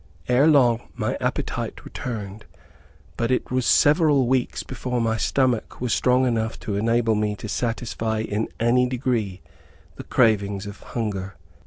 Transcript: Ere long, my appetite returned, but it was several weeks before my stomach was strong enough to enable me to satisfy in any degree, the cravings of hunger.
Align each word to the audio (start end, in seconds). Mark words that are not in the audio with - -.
Ere 0.27 0.47
long, 0.47 0.89
my 0.95 1.15
appetite 1.21 1.85
returned, 1.85 2.45
but 3.17 3.29
it 3.29 3.51
was 3.51 3.67
several 3.67 4.25
weeks 4.25 4.63
before 4.63 4.99
my 4.99 5.15
stomach 5.15 5.79
was 5.79 5.93
strong 5.93 6.25
enough 6.25 6.59
to 6.59 6.75
enable 6.75 7.13
me 7.13 7.35
to 7.35 7.47
satisfy 7.47 8.17
in 8.21 8.47
any 8.59 8.89
degree, 8.89 9.41
the 9.97 10.03
cravings 10.03 10.65
of 10.65 10.79
hunger. 10.79 11.35